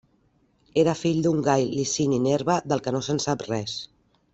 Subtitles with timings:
[0.83, 3.83] Era fill d'un Gai Licini Nerva del que no se'n sap res.